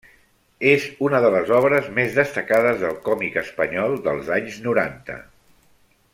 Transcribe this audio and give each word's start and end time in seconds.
És 0.69 0.85
una 1.07 1.19
de 1.25 1.29
les 1.35 1.51
obres 1.57 1.91
més 1.99 2.17
destacades 2.21 2.81
del 2.85 2.97
còmic 3.11 3.37
espanyol 3.43 3.95
dels 4.09 4.33
anys 4.39 4.59
noranta. 4.67 5.21